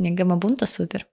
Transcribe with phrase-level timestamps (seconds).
[0.00, 1.06] Не, гамабунта супер.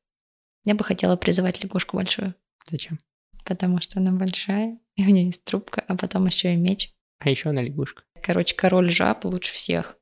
[0.63, 2.33] Я бы хотела призывать лягушку большую,
[2.69, 2.99] Зачем?
[3.43, 6.93] потому что она большая, и у нее есть трубка, а потом еще и меч.
[7.19, 8.03] А еще она лягушка.
[8.23, 9.97] Короче, король жаб лучше всех.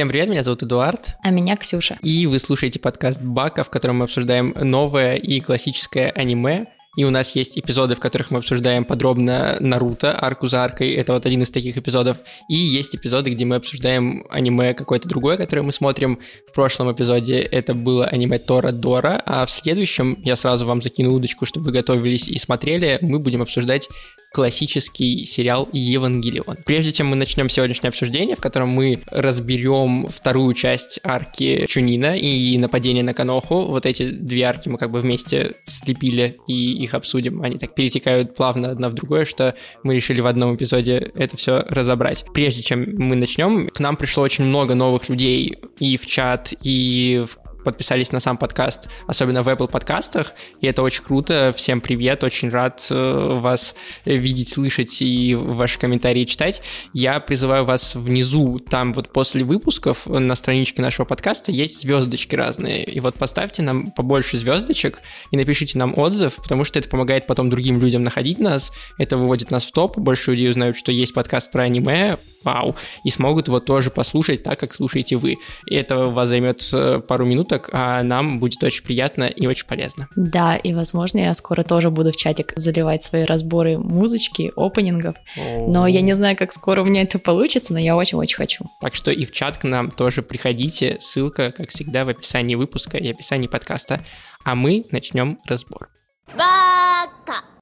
[0.00, 1.98] Всем привет, меня зовут Эдуард, А меня Ксюша.
[2.00, 6.68] и вы слушаете подкаст Бака, в котором мы обсуждаем новое и классическое аниме.
[6.96, 11.12] И у нас есть эпизоды, в которых мы обсуждаем подробно Наруто, арку за аркой, это
[11.12, 12.16] вот один из таких эпизодов.
[12.48, 16.18] И есть эпизоды, где мы обсуждаем аниме какое-то другое, которое мы смотрим.
[16.48, 21.14] В прошлом эпизоде это было аниме Тора Дора, а в следующем, я сразу вам закину
[21.14, 23.88] удочку, чтобы вы готовились и смотрели, мы будем обсуждать
[24.32, 26.58] классический сериал Евангелион.
[26.64, 32.56] Прежде чем мы начнем сегодняшнее обсуждение, в котором мы разберем вторую часть арки Чунина и
[32.58, 37.42] нападение на Каноху, вот эти две арки мы как бы вместе слепили и их обсудим.
[37.42, 41.64] Они так перетекают плавно одна в другое, что мы решили в одном эпизоде это все
[41.68, 42.24] разобрать.
[42.32, 47.24] Прежде чем мы начнем, к нам пришло очень много новых людей и в чат, и
[47.26, 51.52] в подписались на сам подкаст, особенно в Apple подкастах, и это очень круто.
[51.56, 56.62] Всем привет, очень рад э, вас видеть, слышать и ваши комментарии читать.
[56.92, 62.84] Я призываю вас внизу, там вот после выпусков на страничке нашего подкаста есть звездочки разные,
[62.84, 67.50] и вот поставьте нам побольше звездочек и напишите нам отзыв, потому что это помогает потом
[67.50, 71.50] другим людям находить нас, это выводит нас в топ, больше людей узнают, что есть подкаст
[71.50, 75.36] про аниме, вау, и смогут его тоже послушать так, как слушаете вы.
[75.66, 80.08] И это вас займет э, пару минуток, а нам будет очень приятно и очень полезно.
[80.16, 85.16] Да, и, возможно, я скоро тоже буду в чатик заливать свои разборы музычки, опенингов.
[85.36, 88.64] Но я не знаю, как скоро у меня это получится, но я очень-очень хочу.
[88.80, 90.96] Так что и в чат к нам тоже приходите.
[91.00, 94.00] Ссылка, как всегда, в описании выпуска и описании подкаста.
[94.44, 95.88] А мы начнем разбор.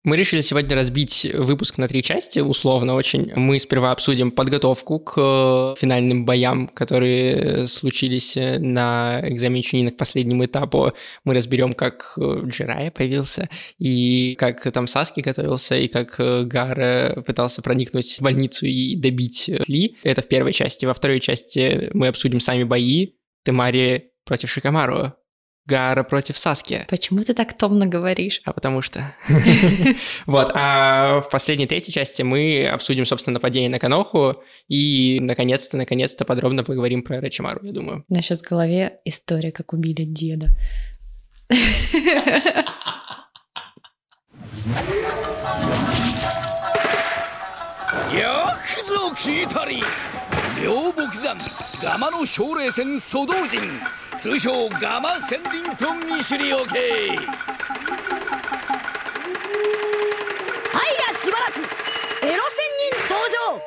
[0.08, 3.30] Мы решили сегодня разбить выпуск на три части, условно очень.
[3.36, 9.98] Мы сперва обсудим подготовку к э, финальным боям, которые случились э, на экзамене Чунина к
[9.98, 10.94] последнему этапу.
[11.24, 17.60] Мы разберем, как э, Джирая появился, и как там Саски готовился, и как Гара пытался
[17.60, 19.98] проникнуть в больницу и добить Ли.
[20.04, 20.86] Это в первой части.
[20.86, 23.08] Во второй части мы обсудим сами бои.
[23.44, 25.12] Темари против Шикамару.
[25.67, 26.85] Гара против Саски.
[26.89, 28.41] Почему ты так томно говоришь?
[28.43, 29.15] А потому что...
[30.25, 36.25] Вот, а в последней третьей части мы обсудим, собственно, нападение на Каноху и, наконец-то, наконец-то
[36.25, 38.03] подробно поговорим про Рачимару, я думаю.
[38.09, 40.49] У меня сейчас в голове история, как убили деда.
[48.13, 49.81] よくぞ聞いたり
[50.63, 51.35] 両木山
[51.83, 53.59] ガマの奨励戦蘇道人
[54.19, 56.85] 通称ガマ千輪と見知りおけは
[60.79, 61.59] いらしばらく
[62.25, 63.19] エロ仙人登
[63.57, 63.61] 場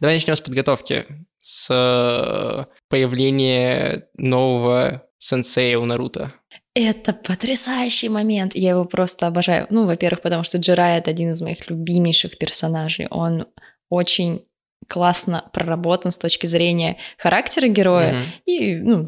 [0.00, 1.06] Давай начнем с подготовки,
[1.38, 6.32] с э, появления нового сенсея у Наруто.
[6.74, 8.54] Это потрясающий момент.
[8.54, 9.66] Я его просто обожаю.
[9.70, 13.06] Ну, во-первых, потому что Джирай — это один из моих любимейших персонажей.
[13.10, 13.46] Он
[13.88, 14.44] очень
[14.86, 18.24] классно проработан с точки зрения характера героя Мгм.
[18.44, 19.04] и, ну,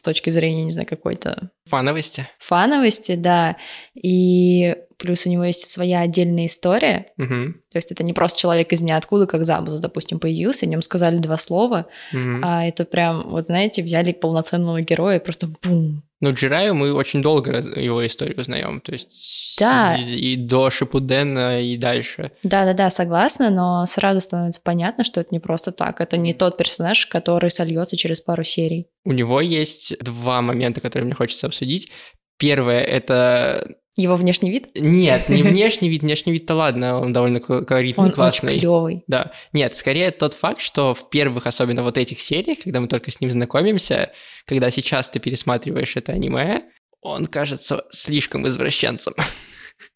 [0.00, 2.26] с точки зрения, не знаю, какой-то Фановости.
[2.38, 3.56] фановости, да.
[3.94, 7.06] И плюс у него есть своя отдельная история.
[7.18, 10.80] Мгм, То есть это не просто человек из ниоткуда, как Забуза, допустим, появился, о нем
[10.80, 12.40] сказали два слова, мгм.
[12.42, 16.02] а это прям, вот знаете, взяли полноценного героя и просто бум.
[16.20, 19.96] Ну, Джираю мы очень долго его историю узнаем, то есть Да.
[19.96, 22.32] и, и до Шипудена, и дальше.
[22.42, 26.00] Да-да-да, согласна, но сразу становится понятно, что это не просто так.
[26.00, 28.86] Это не тот персонаж, который сольется через пару серий.
[29.04, 31.90] У него есть два момента, которые мне хочется обсудить.
[32.36, 33.66] Первое— это...
[34.00, 38.52] Его внешний вид, Нет, не внешний вид, внешний вид-то ладно, он довольно колоритный, он классный.
[38.52, 39.04] очень клевый.
[39.06, 43.10] Да, нет, скорее тот факт, что в первых, особенно вот этих сериях, когда мы только
[43.10, 44.12] с ним знакомимся,
[44.46, 46.62] когда сейчас ты пересматриваешь это аниме,
[47.02, 49.14] он кажется слишком извращенцем.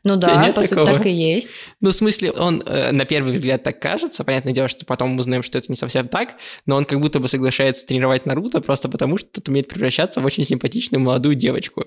[0.02, 1.50] Ну да, по сути, так и есть.
[1.80, 4.24] Ну, в смысле, он э, на первый взгляд так кажется.
[4.24, 6.36] Понятное дело, что потом мы узнаем, что это не совсем так,
[6.66, 10.24] но он как будто бы соглашается тренировать Наруто просто потому, что тот умеет превращаться в
[10.24, 11.86] очень симпатичную молодую девочку.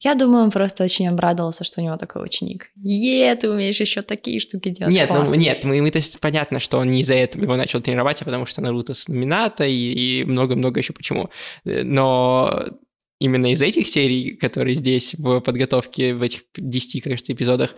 [0.00, 2.70] Я думаю, он просто очень обрадовался, что у него такой ученик.
[2.82, 4.94] Е, ты умеешь еще такие штуки делать.
[4.94, 5.36] Нет, ну, класс.
[5.36, 8.24] нет, мы, мы то есть понятно, что он не из-за этого его начал тренировать, а
[8.24, 11.30] потому что Наруто с Номината и и много-много еще почему.
[11.64, 12.64] Э, Но
[13.20, 17.76] именно из этих серий, которые здесь в подготовке, в этих 10, кажется, эпизодах,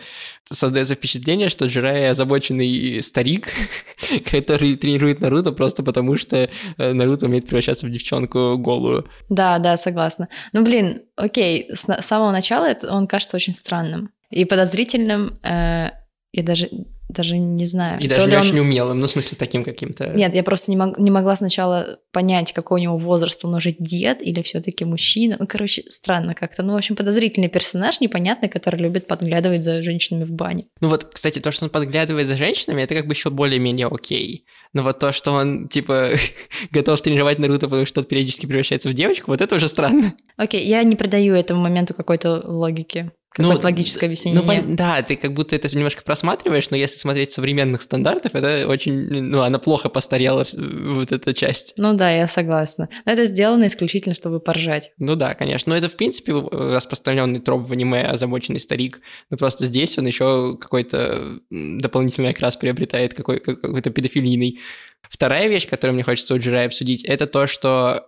[0.49, 3.49] создается впечатление, что Джирай озабоченный старик,
[4.31, 9.07] который тренирует Наруто просто потому, что э, Наруто умеет превращаться в девчонку голую.
[9.29, 10.29] Да, да, согласна.
[10.53, 15.39] Ну, блин, окей, с самого начала он кажется очень странным и подозрительным.
[15.43, 15.91] Э,
[16.31, 16.69] я даже
[17.13, 17.99] даже не знаю.
[17.99, 18.41] И даже не он...
[18.41, 20.07] очень умелым, ну, в смысле, таким каким-то...
[20.07, 23.71] Нет, я просто не, мог, не могла сначала понять, какой у него возраст, он уже
[23.77, 25.37] дед или все таки мужчина.
[25.39, 26.63] Ну, короче, странно как-то.
[26.63, 30.65] Ну, в общем, подозрительный персонаж, непонятный, который любит подглядывать за женщинами в бане.
[30.81, 34.45] Ну вот, кстати, то, что он подглядывает за женщинами, это как бы еще более-менее окей.
[34.73, 36.11] Но вот то, что он, типа,
[36.71, 40.13] готов тренировать Наруто, потому что тот периодически превращается в девочку, вот это уже странно.
[40.35, 43.11] Окей, я не придаю этому моменту какой-то логики.
[43.33, 44.41] Какое-то ну, логическое объяснение.
[44.41, 48.93] Ну, да, ты как будто это немножко просматриваешь, но если смотреть современных стандартов, это очень,
[48.93, 51.73] ну, она плохо постарела, вот эта часть.
[51.77, 52.89] Ну да, я согласна.
[53.05, 54.91] Но это сделано исключительно, чтобы поржать.
[54.99, 55.71] Ну да, конечно.
[55.71, 59.01] Но это, в принципе, распространенный троп в аниме озабоченный старик.
[59.31, 64.59] Но просто здесь он еще какой-то дополнительный окрас приобретает, какой- какой-то педофилийный.
[65.09, 68.07] Вторая вещь, которую мне хочется у Джирая обсудить, это то, что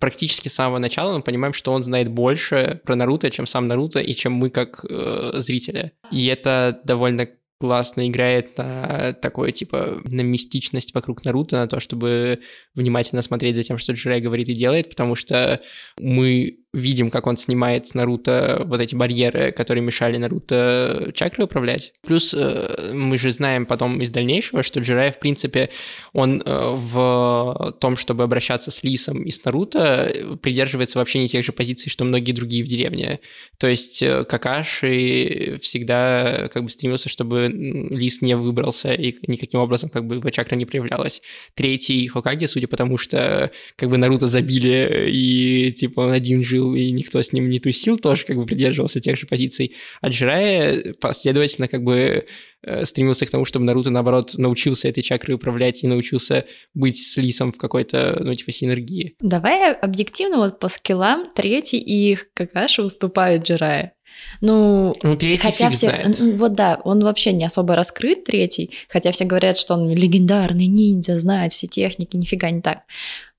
[0.00, 4.00] практически с самого начала мы понимаем, что он знает больше про Наруто, чем сам Наруто
[4.00, 5.92] и чем мы как э, зрители.
[6.10, 7.28] И это довольно
[7.58, 12.40] классно играет на такое, типа, на мистичность вокруг Наруто, на то, чтобы
[12.74, 15.60] внимательно смотреть за тем, что Джирай говорит и делает, потому что
[15.98, 21.92] мы видим, как он снимает с Наруто вот эти барьеры, которые мешали Наруто чакры управлять.
[22.06, 25.70] Плюс э, мы же знаем потом из дальнейшего, что Джирай, в принципе,
[26.12, 31.44] он э, в том, чтобы обращаться с Лисом и с Наруто, придерживается вообще не тех
[31.44, 33.20] же позиций, что многие другие в деревне.
[33.58, 39.88] То есть э, Какаши всегда как бы стремился, чтобы Лис не выбрался и никаким образом
[39.88, 41.22] как бы его чакра не проявлялась.
[41.54, 46.65] Третий Хокаги, судя по тому, что как бы Наруто забили и типа он один жил
[46.74, 49.74] и никто с ним не тусил, тоже как бы придерживался тех же позиций.
[50.00, 52.26] А Джирая последовательно как бы
[52.62, 57.16] э, стремился к тому, чтобы Наруто, наоборот, научился этой чакрой управлять и научился быть с
[57.16, 59.14] Лисом в какой-то, ну, типа, синергии.
[59.20, 63.96] Давай объективно вот по скиллам третий и Какаши уступают Джирая.
[64.40, 66.18] Ну, ну третий хотя все, знает.
[66.38, 71.18] вот да, он вообще не особо раскрыт третий, хотя все говорят, что он легендарный ниндзя,
[71.18, 72.82] знает все техники, нифига не так.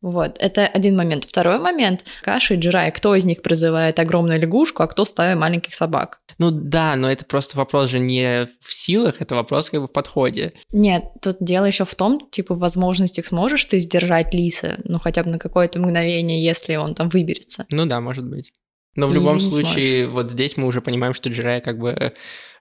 [0.02, 1.26] Вот, это один момент.
[1.26, 2.04] Второй момент.
[2.22, 6.22] Каши и Джирай, кто из них призывает огромную лягушку, а кто ставит маленьких собак?
[6.38, 9.92] Ну да, но это просто вопрос же не в силах, это вопрос как бы в
[9.92, 10.54] подходе.
[10.72, 15.24] Нет, тут дело еще в том, типа, в возможностях сможешь ты сдержать лиса, ну хотя
[15.24, 17.66] бы на какое-то мгновение, если он там выберется.
[17.72, 18.54] Ну да, может быть.
[18.96, 20.14] Но в Или любом случае, сможешь.
[20.14, 22.14] вот здесь мы уже понимаем, что Джирай как бы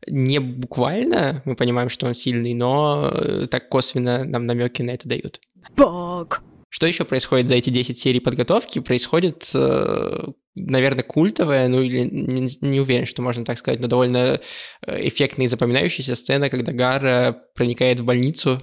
[0.06, 5.08] не буквально, мы понимаем, что он сильный, но э, так косвенно нам намеки на это
[5.08, 5.40] дают.
[5.76, 6.42] Бог!
[6.76, 8.80] Что еще происходит за эти 10 серий подготовки?
[8.80, 10.24] Происходит, э,
[10.54, 14.42] наверное, культовая, ну или не, уверен, что можно так сказать, но довольно
[14.86, 18.62] э, эффектная и запоминающаяся сцена, когда Гара проникает в больницу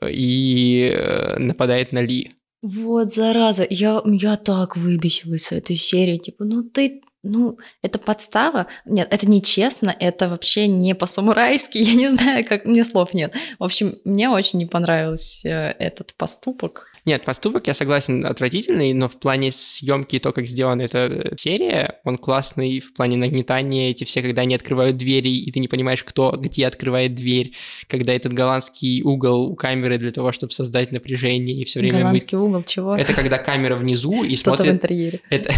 [0.00, 0.92] э, и
[1.38, 2.32] нападает на Ли.
[2.60, 8.68] Вот, зараза, я, я так выбесилась с этой серии, типа, ну ты ну, это подстава.
[8.84, 11.78] Нет, это нечестно, это вообще не по-самурайски.
[11.88, 13.34] Я не знаю, как мне слов нет.
[13.58, 16.86] В общем, мне очень не понравился этот поступок.
[17.08, 22.00] Нет, поступок, я согласен, отвратительный, но в плане съемки и то, как сделана эта серия,
[22.04, 26.04] он классный в плане нагнетания, эти все, когда они открывают двери, и ты не понимаешь,
[26.04, 27.54] кто где открывает дверь,
[27.86, 32.00] когда этот голландский угол у камеры для того, чтобы создать напряжение, и все время...
[32.00, 32.44] Голландский мы...
[32.44, 32.94] угол чего?
[32.94, 34.66] Это когда камера внизу и смотрит...
[34.66, 35.22] в интерьере.
[35.30, 35.50] Это...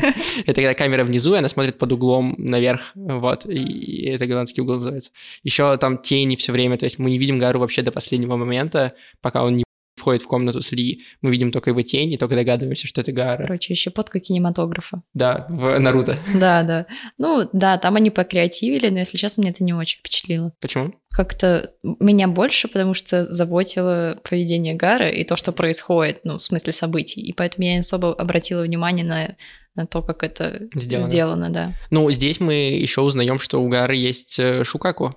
[0.44, 4.74] это когда камера внизу, и она смотрит под углом наверх, вот, и это голландский угол
[4.74, 5.10] называется.
[5.42, 8.92] Еще там тени все время, то есть мы не видим Гару вообще до последнего момента,
[9.22, 9.64] пока он не
[9.98, 13.12] входит в комнату с Ли, мы видим только его тень, и только догадываемся, что это
[13.12, 13.42] Гара.
[13.42, 15.02] Короче, еще подка кинематографа.
[15.14, 16.16] Да, в Наруто.
[16.38, 16.86] Да, да.
[17.18, 20.52] Ну, да, там они покреативили, но, если честно, мне это не очень впечатлило.
[20.60, 20.94] Почему?
[21.10, 26.72] Как-то меня больше, потому что заботило поведение Гары и то, что происходит, ну, в смысле
[26.72, 27.20] событий.
[27.20, 29.36] И поэтому я не особо обратила внимание на
[29.78, 31.08] на то, как это сделано.
[31.08, 31.72] сделано, да.
[31.90, 35.14] Ну, здесь мы еще узнаем, что у Гары есть э, Шукаку,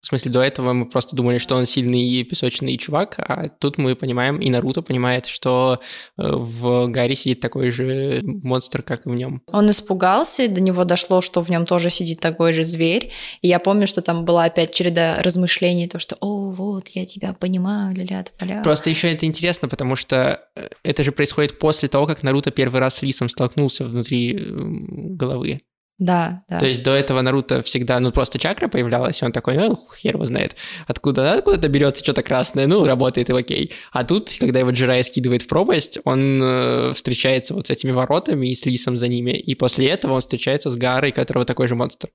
[0.00, 3.76] в смысле, до этого мы просто думали, что он сильный и песочный чувак, а тут
[3.76, 5.80] мы понимаем, и Наруто понимает, что
[6.16, 9.42] э, в Гарри сидит такой же монстр, как и в нем.
[9.50, 13.10] Он испугался, до него дошло, что в нем тоже сидит такой же зверь.
[13.42, 17.32] И я помню, что там была опять череда размышлений, то, что «О, вот, я тебя
[17.32, 18.62] понимаю, ля-ля, поля».
[18.62, 22.80] Просто еще это интересно, потому что э, это же происходит после того, как Наруто первый
[22.80, 25.60] раз с Лисом столкнулся внутри головы.
[25.98, 26.58] Да, да.
[26.58, 30.16] То есть до этого Наруто всегда, ну, просто чакра появлялась, и он такой, ну, хер
[30.16, 30.54] его знает,
[30.86, 33.72] откуда, откуда это берется что-то красное, ну, работает и окей.
[33.92, 38.48] А тут, когда его Джирай скидывает в пропасть, он э, встречается вот с этими воротами
[38.48, 41.74] и с Лисом за ними, и после этого он встречается с Гарой, которого такой же
[41.74, 42.10] монстр.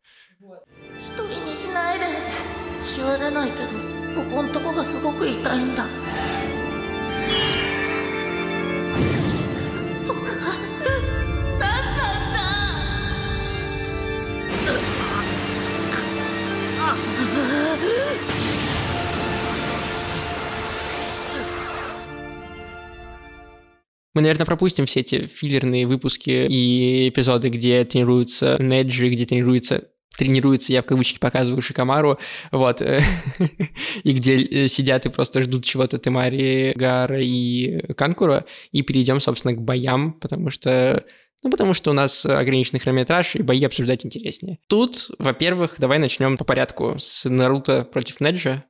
[24.13, 30.73] Мы, наверное, пропустим все эти филлерные выпуски и эпизоды, где тренируются Неджи, где тренируется тренируется,
[30.73, 32.19] я в кавычки показываю Шикамару,
[32.51, 32.81] вот,
[34.03, 39.53] и где э, сидят и просто ждут чего-то Темари, Гара и Канкура, и перейдем, собственно,
[39.53, 41.05] к боям, потому что
[41.43, 44.59] ну, потому что у нас ограниченный хронометраж, и бои обсуждать интереснее.
[44.67, 48.65] Тут, во-первых, давай начнем по порядку с Наруто против Неджа.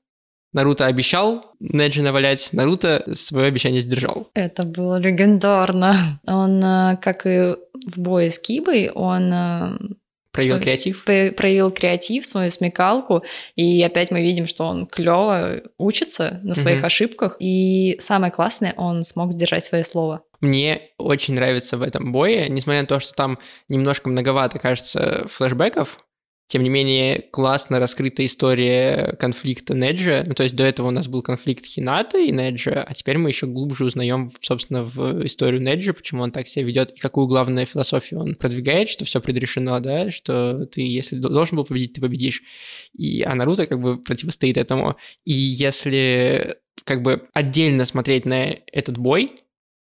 [0.53, 4.29] Наруто обещал Неджи навалять, Наруто свое обещание сдержал.
[4.33, 6.19] Это было легендарно.
[6.27, 7.55] Он, э, как и
[7.87, 9.77] в бое с Кибой, он э,
[10.31, 11.03] Проявил свой- креатив.
[11.03, 13.23] проявил креатив, свою смекалку,
[13.55, 16.85] и опять мы видим, что он клево учится на своих Мгм.
[16.85, 20.21] ошибках, и самое классное, он смог сдержать свое слово.
[20.39, 23.37] Мне очень нравится в этом бое, несмотря на то, что там
[23.69, 25.99] немножко многовато, кажется, флешбеков,
[26.51, 30.25] тем не менее, классно раскрыта история конфликта Неджа.
[30.25, 33.29] Ну, то есть до этого у нас был конфликт Хината и Неджа, а теперь мы
[33.29, 37.65] еще глубже узнаем, собственно, в историю Неджа, почему он так себя ведет и какую главную
[37.65, 42.43] философию он продвигает, что все предрешено, да, что ты, если должен был победить, ты победишь.
[42.91, 44.97] И а Наруто как бы противостоит этому.
[45.23, 49.41] И если как бы отдельно смотреть на этот бой,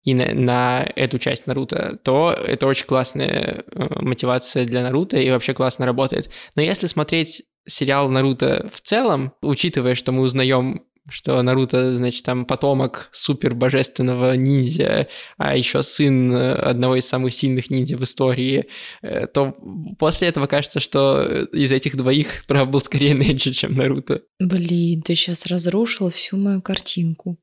[0.02, 5.30] и на, на эту часть Наруто, то это очень классная э, мотивация для Наруто и
[5.30, 6.30] вообще классно работает.
[6.56, 12.44] Но если смотреть сериал Наруто в целом, учитывая, что мы узнаем что Наруто, значит, там
[12.44, 18.66] потомок супер божественного ниндзя, а еще сын э, одного из самых сильных ниндзя в истории,
[19.02, 19.56] э, то
[19.98, 24.22] после этого кажется, что из этих двоих прав был скорее Неджи, чем Наруто.
[24.38, 27.38] Блин, ты сейчас разрушил всю мою картинку.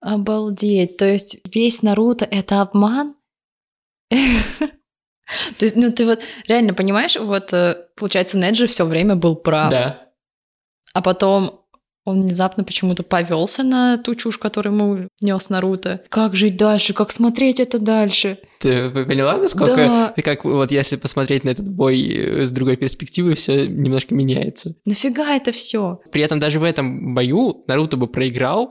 [0.00, 0.96] Обалдеть.
[0.96, 3.16] То есть весь Наруто— это обман?
[4.10, 9.70] То есть, ну ты вот реально понимаешь, вот э, получается, Неджи все время был прав,
[9.70, 10.08] Да.
[10.92, 11.60] а потом
[12.04, 16.02] он внезапно почему-то повелся на ту чушь, которую ему нес Наруто.
[16.08, 16.94] Как жить дальше?
[16.94, 18.38] Как смотреть это дальше?
[18.58, 20.14] Ты поняла, насколько, Да.
[20.24, 24.74] как вот если посмотреть на этот бой э, с другой перспективы, все немножко меняется.
[24.84, 26.00] Нафига это все?
[26.10, 28.68] При этом даже в этом бою Наруто бы проиграл,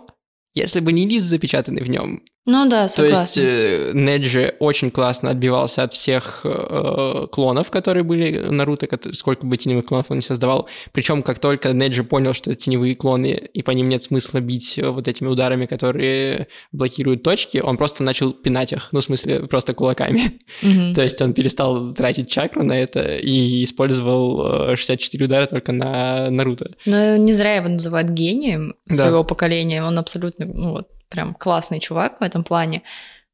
[0.54, 2.24] если бы не лист запечатанный в нем.
[2.52, 3.42] Ну да, То есть согласна.
[3.42, 9.86] э, Неджи очень классно отбивался от всех э, клонов, которые были Наруто, сколько бы теневых
[9.86, 10.68] клонов он не создавал.
[10.92, 14.80] Причем, как только Неджи понял, что это теневые клоны, и по ним нет смысла бить
[14.80, 19.42] э, вот этими ударами, которые блокируют точки, он просто начал пинать их, ну, в смысле,
[19.46, 20.40] просто кулаками.
[20.64, 20.94] Мгм.
[20.96, 26.32] То есть он перестал тратить чакру на это и использовал э, 64 удара только на
[26.32, 26.72] Наруто.
[26.88, 28.96] Но не зря его называют гением Да.
[28.96, 29.84] своего поколения.
[29.84, 32.84] Он абсолютно, ну вот, прям классный чувак в этом плане.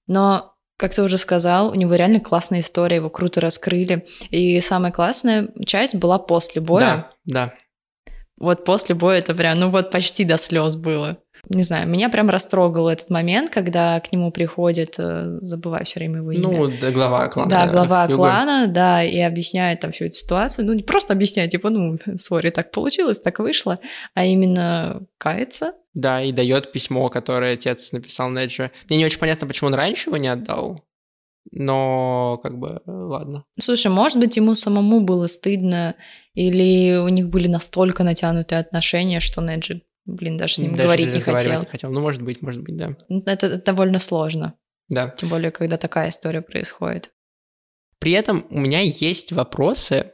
[0.08, 4.08] Но, как ты уже сказал, у него реально классная история, его круто раскрыли.
[4.30, 7.12] И самая классная часть была после боя.
[7.26, 7.54] Да, да.
[8.40, 11.18] Вот после боя это прям, ну вот почти до слез было.
[11.50, 16.18] Не знаю, меня прям растрогал этот момент, когда к нему приходит, э, забываю все время
[16.18, 16.42] его имя.
[16.42, 17.50] Ну, да, глава клана.
[17.50, 18.16] Да, глава Юго.
[18.16, 20.66] клана, да, и объясняет там всю эту ситуацию.
[20.66, 23.80] Ну, не просто объясняет, типа, ну, сори, так получилось, так вышло,
[24.14, 25.74] а именно кается.
[25.94, 28.72] Да, и дает письмо, которое отец написал Неджи.
[28.90, 30.84] Мне не очень понятно, почему он раньше его не отдал,
[31.52, 33.46] но как бы э, ладно.
[33.60, 35.96] Слушай, может быть, ему самому было стыдно,
[36.34, 41.14] или у них были настолько натянутые отношения, что Неджи, блин, даже с ним Даже говорить
[41.14, 41.60] не хотел.
[41.62, 41.92] не хотел.
[41.92, 42.96] Ну, может быть, может быть, да.
[43.26, 44.54] Это довольно сложно,
[44.90, 45.10] Да.
[45.10, 47.12] тем более, когда такая история происходит.
[48.00, 50.12] При этом у меня есть вопросы,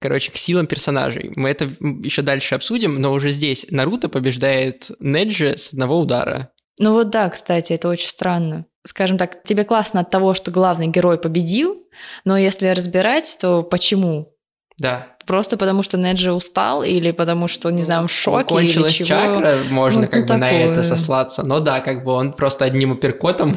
[0.00, 1.30] короче, к силам персонажей.
[1.36, 1.64] Мы это
[2.02, 6.50] еще дальше обсудим, но уже здесь Наруто побеждает Неджи с одного удара.
[6.80, 8.66] Ну вот да, кстати, это очень странно.
[8.84, 11.84] Скажем так, тебе классно от того, что главный герой победил,
[12.24, 14.34] но если разбирать, то почему?
[14.78, 15.16] Да.
[15.28, 18.94] Просто потому, что Неджи устал, или потому, что, не знаю, он в шоке, или Кончилась
[18.94, 19.06] чего?
[19.06, 20.70] чакра, можно Ну, как бы на такое.
[20.70, 21.46] это сослаться.
[21.46, 23.54] Но да, как бы он просто одним апперкотом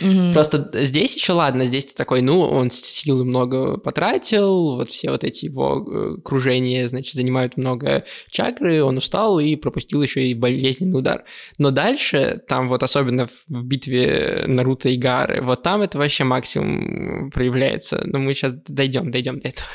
[0.00, 0.32] Мгм.
[0.32, 5.24] Просто здесь еще ладно, здесь ты такой, ну, он силы много потратил, вот все вот
[5.24, 10.98] эти его э, кружения, значит, занимают много чакры, он устал и пропустил еще и болезненный
[10.98, 11.24] удар.
[11.58, 17.30] Но дальше, там вот особенно в битве Наруто и Гары, вот там это вообще максимум
[17.30, 18.02] проявляется.
[18.04, 19.68] Но мы сейчас дойдем, дойдем до этого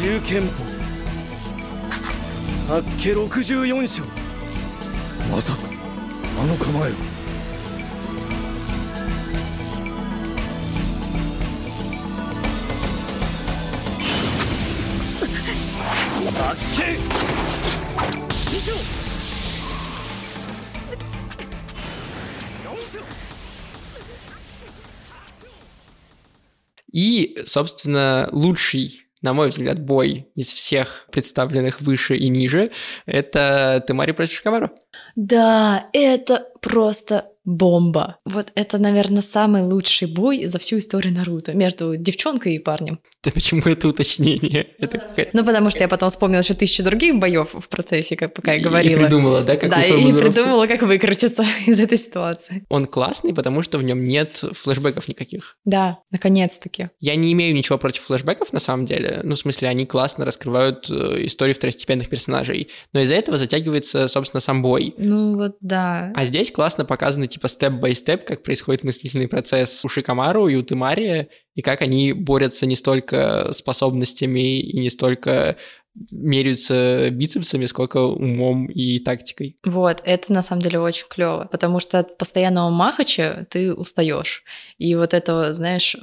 [0.00, 0.64] 銃剣法
[2.68, 4.04] 八家64章
[5.30, 5.60] まさか
[6.40, 7.18] あの構えは
[16.34, 16.94] 八家
[18.52, 18.72] 以上
[22.64, 23.02] 四章
[26.90, 32.69] И, собственно, лучший, на мой взгляд, бой из всех представленных выше и ниже—
[33.07, 34.69] это Темари против Шикамару.
[35.15, 38.17] Да, это просто бомба.
[38.25, 42.99] Вот это, наверное, самый лучший бой за всю историю Наруто между девчонкой и парнем.
[43.23, 44.67] Да почему это уточнение?
[44.79, 48.33] Это какая- Ну, потому что я потом вспомнила еще тысячу других боев в процессе, как,
[48.33, 48.99] пока я И- говорила.
[48.99, 52.65] И придумала, да, какую да, и придумала, как выкрутиться из этой ситуации.
[52.69, 55.57] Он классный, потому что в нем нет флешбеков никаких.
[55.65, 56.89] Да, наконец-таки.
[56.99, 59.21] Я не имею ничего против флешбеков, на самом деле.
[59.23, 62.69] Ну, в смысле, они классно раскрывают э, истории второстепенных персонажей.
[62.91, 64.93] Но из-за этого затягивается, собственно, сам бой.
[64.97, 66.11] Ну вот да.
[66.15, 71.29] А здесь классно показаны, типа, степ-бай-степ, как происходит мыслительный процесс у Шикамару и у Тымари,
[71.55, 75.55] и как они борются не столько способностями и не столько
[76.11, 79.57] меряются бицепсами, сколько умом и тактикой.
[79.63, 84.43] Вот, это на самом деле очень клево, потому что от постоянного махача ты устаешь.
[84.79, 85.95] И вот этого, знаешь,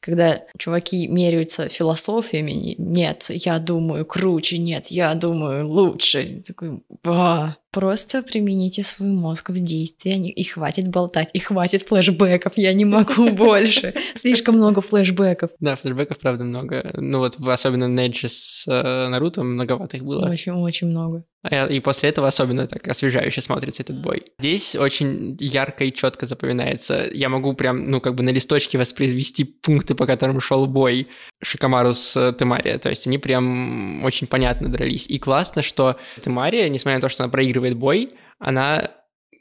[0.00, 6.42] когда чуваки меряются философиями, не- нет, я думаю круче, нет, я думаю лучше.
[6.46, 7.56] Такой, «Ба».
[7.76, 13.28] Просто примените свой мозг в действии, и хватит болтать, и хватит флешбеков, я не могу
[13.32, 13.92] больше.
[14.14, 15.50] Слишком много флешбеков.
[15.60, 16.90] Да, флешбеков, правда, много.
[16.94, 20.26] Ну вот, особенно Неджи с э, Наруто, многовато их было.
[20.26, 21.24] Очень-очень много.
[21.42, 24.24] А И после этого особенно так освежающе смотрится этот бой.
[24.38, 27.08] Здесь очень ярко и четко запоминается.
[27.12, 31.08] Я могу прям, ну, как бы на листочке воспроизвести пункты, по которым шел бой
[31.42, 32.78] Шикамару с э, Темари.
[32.78, 35.06] То есть они прям очень понятно дрались.
[35.06, 38.90] И классно, что Темари, несмотря на то, что она проигрывает бой, она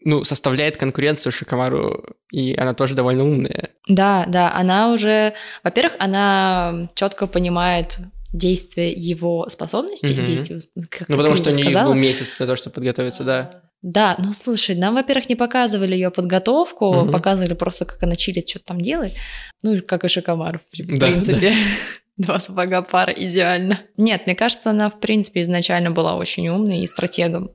[0.03, 3.71] ну, составляет конкуренцию Шикамару, и она тоже довольно умная.
[3.87, 5.33] Да, да, она уже,
[5.63, 7.97] во-первых, она четко понимает
[8.31, 10.25] действие его способностей, Мгм.
[10.25, 10.59] действия,
[10.89, 13.61] как Ну, потому что у нее был месяц для того, чтобы подготовиться, да.
[13.87, 17.11] Да, ну слушай, нам, во-первых, не показывали ее подготовку, Мгм.
[17.11, 19.13] показывали просто, как она чилит, что там делает.
[19.61, 21.53] Ну, как и Шикомаров, в Да, принципе.
[22.17, 23.79] Два сапога пара идеально.
[23.95, 27.51] Нет, мне кажется, она, в принципе, изначально была очень умной и стратегом.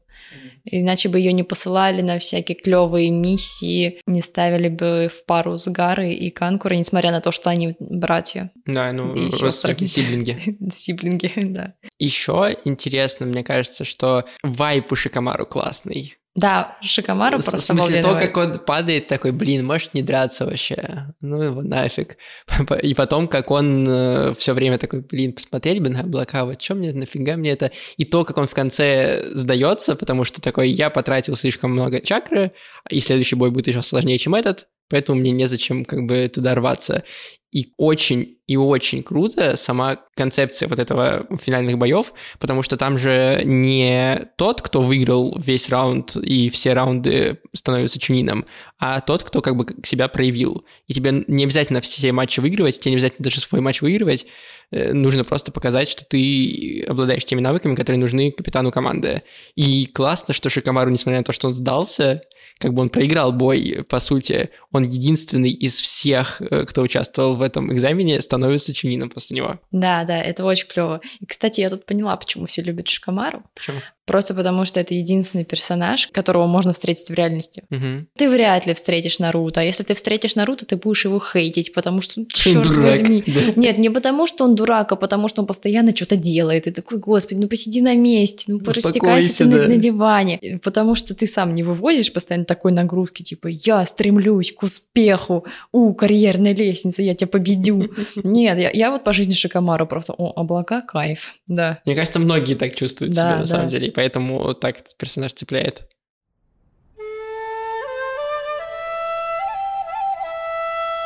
[0.64, 5.68] Иначе бы ее не посылали на всякие клевые миссии, не ставили бы в пару с
[5.68, 10.38] Гарой и Канкурой, несмотря на то, что они братья, Да, ну, И родственники, сиблинги.
[10.76, 11.74] сиблинги, да.
[11.98, 16.16] Еще интересно, мне кажется, что вайп у Шикамару классный.
[16.36, 21.12] Да, Шикомару В просто смысле, то, как он падает, такой, блин, может не драться вообще.
[21.20, 22.16] Ну его нафиг.
[22.82, 26.92] И потом, как он все время такой, блин, посмотреть бы на облака, вот что мне,
[26.92, 27.72] нафига мне это?
[27.96, 32.52] И то, как он в конце сдается, потому что такой, я потратил слишком много чакры,
[32.88, 37.05] и следующий бой будет еще сложнее, чем этот, поэтому мне незачем как бы туда рваться.
[37.53, 43.42] И очень и очень круто сама концепция вот этого финальных боев, потому что там же
[43.44, 48.44] не тот, кто выиграл весь раунд и все раунды становятся чунином,
[48.79, 50.64] а тот, кто как бы себя проявил.
[50.88, 54.26] И тебе не обязательно все матчи выигрывать, тебе не обязательно даже свой матч выигрывать,
[54.72, 59.22] э, нужно просто показать, что ты обладаешь теми навыками, которые нужны капитану команды.
[59.55, 62.20] И классно, что Шикамару, несмотря на то, что он сдался,
[62.60, 67.42] как бы он проиграл бой, по сути, он единственный из всех, э, кто участвовал в
[67.42, 69.58] этом экзамене, становится чунином после него.
[69.72, 71.00] Да, да, это очень клево.
[71.20, 73.42] И, кстати, я тут поняла, почему все любят Шикомару.
[73.54, 73.78] Почему?
[74.06, 77.62] Просто потому, что это единственный персонаж, которого можно встретить в реальности.
[77.70, 78.08] Мгм.
[78.16, 79.60] Ты вряд ли встретишь Наруто.
[79.60, 83.22] А если ты встретишь Наруто, ты будешь его хейтить, потому что, черт дурак, возьми.
[83.26, 83.60] да.
[83.60, 86.66] Нет, не потому, что он дурак, а потому, что он постоянно что-то делает.
[86.66, 89.68] И такой, господи, ну посиди на месте, ну порастекайся Успокойся, ты на, да.
[89.68, 90.58] на диване.
[90.62, 95.94] Потому что ты сам не вывозишь постоянно такой нагрузки, типа, я стремлюсь к успеху, у,
[95.94, 97.90] карьерной лестницы, я тебя победю.
[98.16, 101.78] Нет, я, я вот по жизни Шикомару просто, о, облака, кайф, да.
[101.84, 103.46] Мне кажется, многие так чувствуют Да, себя на да.
[103.46, 105.90] самом деле, и поэтому так этот персонаж цепляет.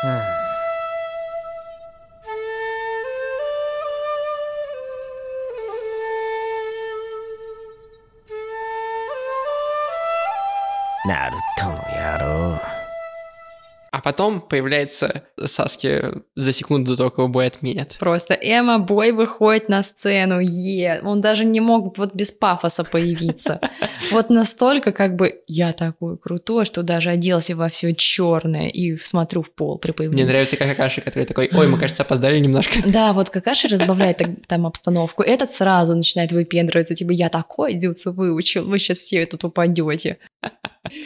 [0.04, 0.33] ナ
[14.14, 16.02] потом появляется Саски
[16.36, 17.96] за секунду до того, как его бой отменят.
[17.98, 23.60] Просто Эмма Бой выходит на сцену, е, он даже не мог вот без пафоса появиться.
[24.10, 29.40] Вот настолько как бы я такой крутой, что даже оделся во все черное и смотрю
[29.42, 30.24] в пол при появлении.
[30.24, 32.78] Мне нравится как Какаши, который такой, ой, мы, кажется, опоздали немножко.
[32.86, 35.22] Да, вот Какаши разбавляет там обстановку.
[35.22, 40.18] Этот сразу начинает выпендриваться, типа, я такой дюцу выучил, вы сейчас все тут упадете.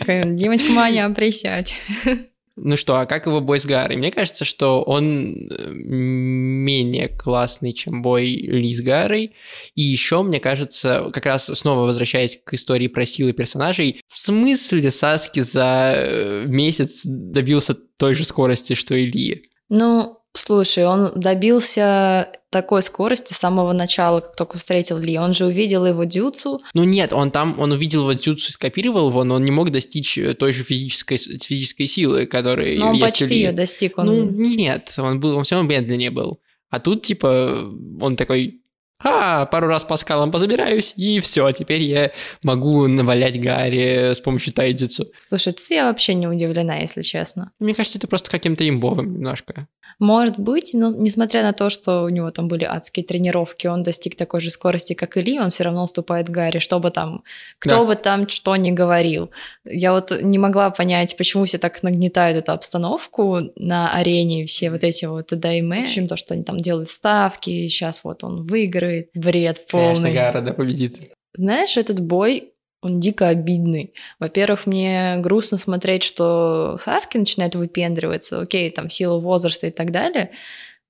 [0.06, 1.74] Девочка Маня, присядь.
[2.60, 3.96] Ну что, а как его бой с Гарой?
[3.96, 9.32] Мне кажется, что он менее классный, чем бой Ли с Гарой.
[9.74, 14.90] И еще, мне кажется, как раз снова возвращаясь к истории про силы персонажей, в смысле
[14.90, 19.44] Саски за э, месяц добился той же скорости, что и Ли?
[19.68, 25.18] Ну, Слушай, он добился такой скорости с самого начала, как только встретил Ли.
[25.18, 26.60] Он же увидел его дюцу.
[26.74, 30.16] Ну нет, он там, он увидел его дюцу, скопировал его, но он не мог достичь
[30.18, 33.98] э, той же физической, физической силы, которая Но он есть почти ее достиг.
[33.98, 34.06] Он...
[34.06, 36.40] Ну нет, он был, он все равно медленнее был.
[36.70, 38.57] А тут типа он такой,
[39.02, 42.10] а, пару раз по скалам позабираюсь, и все, теперь я
[42.42, 45.06] могу навалять Гарри с помощью тайдзицу.
[45.16, 47.52] Слушай, тут я вообще не удивлена, если честно.
[47.58, 49.68] Мне кажется, это просто каким-то имбовым немножко.
[49.98, 54.14] Может быть, но несмотря на то, что у него там были адские тренировки, он достиг
[54.16, 57.24] такой же скорости, как и Ли, он все равно уступает Гарри, что бы там,
[57.58, 57.84] кто Да.
[57.84, 59.30] бы там что ни говорил.
[59.64, 64.84] Я вот не могла понять, почему все так нагнетают эту обстановку на арене, все вот
[64.84, 65.80] эти вот дайме.
[65.80, 68.42] В общем, то, что они там делают ставки, сейчас вот он
[68.88, 70.12] выиграет, бред Конечно, полный.
[70.12, 70.96] Гара, да, победит.
[71.34, 73.92] Знаешь, этот бой, он дико обидный.
[74.18, 79.90] Во-первых, мне грустно смотреть, что Саски начинает выпендриваться, окей, там, в силу возраста и так
[79.90, 80.30] далее,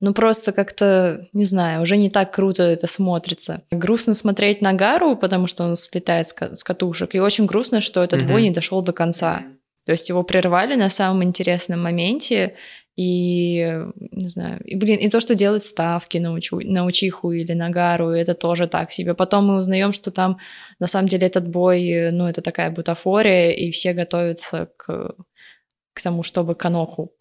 [0.00, 3.62] ну просто как-то, не знаю, уже не так круто это смотрится.
[3.70, 7.80] Грустно смотреть на Гару, потому что он слетает с, ка- с катушек, и очень грустно,
[7.80, 8.28] что этот Мгм.
[8.28, 9.42] бой не дошел до конца.
[9.87, 12.54] То есть его прервали на самом интересном моменте,
[12.98, 17.52] и, не знаю, и, блин, и то, что делать ставки на, учу, на Учиху или
[17.52, 19.14] на Гару, это тоже так себе.
[19.14, 20.38] Потом мы узнаем, что там
[20.80, 25.14] на самом деле этот бой, ну, это такая бутафория, и все готовятся к,
[25.92, 27.12] к тому, чтобы Каноху.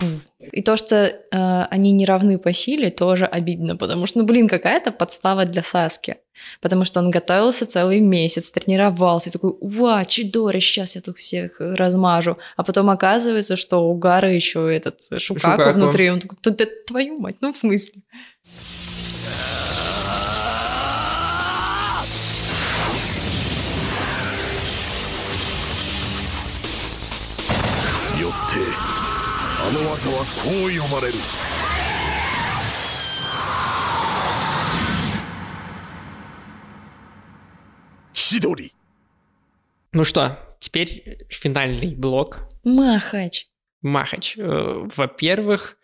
[0.52, 4.48] И то, что э, они не равны по силе, тоже обидно, потому что, ну, блин,
[4.48, 6.16] какая-то подстава для Саски
[6.61, 11.57] Потому что он готовился целый месяц, тренировался, и такой, уа, чудоре, сейчас я тут всех
[11.61, 12.37] размажу.
[12.57, 15.79] А потом оказывается, что у Гары еще этот э, Шукаку, Шукаку.
[15.79, 18.03] внутри, он такой, «Да- да твою мать, ну, в смысле?
[28.21, 28.61] よって
[29.61, 31.15] あの技はこう読まれる
[38.18, 38.72] 千鳥
[39.94, 42.50] Ну что, теперь финальный блок.
[42.64, 43.46] Махач.
[43.82, 44.36] Махач.
[44.38, 45.78] Э, Во-первых,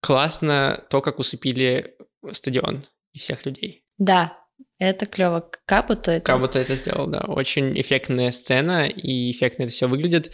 [0.00, 1.96] классно то, как усыпили
[2.30, 3.84] стадион и всех людей.
[3.98, 4.38] Да,
[4.78, 5.50] это клево.
[5.66, 6.24] Капуто это...
[6.24, 7.24] Как будто это сделал, да.
[7.26, 10.32] Очень эффектная сцена, и эффектно это все выглядит.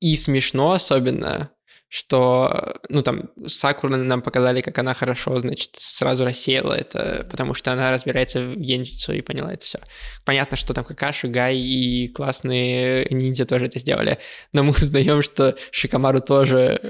[0.00, 1.50] И смешно особенно,
[1.94, 7.70] что, ну, там, Сакура нам показали, как она хорошо, значит, сразу рассеяла это, потому что
[7.70, 9.78] она разбирается в генджитсу и поняла это все.
[10.24, 14.18] Понятно, что там Какаши, Гай и классные ниндзя тоже это сделали,
[14.52, 16.80] но мы узнаем, что Шикамару тоже,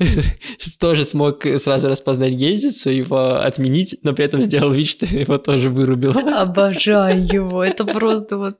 [0.80, 5.70] тоже смог сразу распознать генджитсу, его отменить, но при этом сделал вид, что его тоже
[5.70, 6.10] вырубил.
[6.18, 7.62] Обожаю его.
[7.62, 8.58] Это просто вот...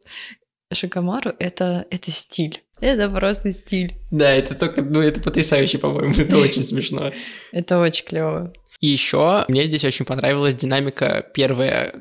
[0.72, 2.62] Шикамару— это, это стиль.
[2.84, 3.94] Это просто стиль.
[4.10, 7.12] Да, это только, ну, это потрясающе, по-моему, это очень смешно.
[7.50, 8.52] Это очень клево.
[8.84, 11.94] И еще мне здесь очень понравилась динамика первая,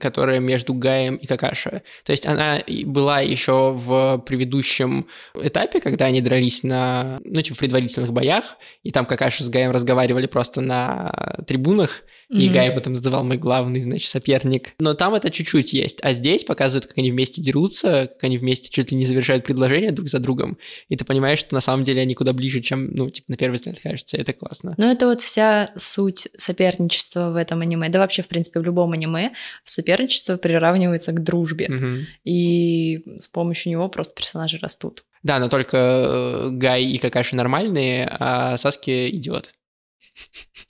[0.00, 1.82] которая между Гаем и Какаши.
[2.06, 7.56] То есть она и была еще в предыдущем этапе, когда они дрались на, ну, типа,
[7.56, 12.00] в предварительных боях, и там Какаши с Гаем разговаривали просто на трибунах,
[12.32, 12.54] и Мгм.
[12.54, 14.72] Гай его там называл мой главный, значит, соперник.
[14.78, 15.98] Но там это чуть-чуть есть.
[16.02, 19.90] А здесь показывают, как они вместе дерутся, как они вместе чуть ли не завершают предложения
[19.90, 20.56] друг за другом.
[20.88, 23.56] И ты понимаешь, что на самом деле они куда ближе, чем, ну, типа, на первый
[23.56, 24.16] взгляд кажется.
[24.16, 24.74] Это классно.
[24.78, 27.88] Но это вот вся суть соперничества в этом аниме.
[27.88, 29.32] Да вообще, в принципе, в любом аниме
[29.64, 31.68] соперничество приравнивается к дружбе.
[31.68, 32.06] Мгм.
[32.24, 35.04] И с помощью него просто персонажи растут.
[35.22, 39.50] Да, но только э, Гай и Какаши нормальные, а Саски идиот.